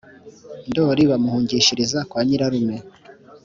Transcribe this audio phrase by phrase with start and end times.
[0.69, 2.77] ndoli bamuhungishiriza kwa nyirarume.